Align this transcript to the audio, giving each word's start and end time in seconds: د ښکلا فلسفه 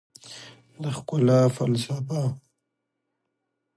د 0.81 0.83
ښکلا 0.97 1.39
فلسفه 1.55 2.21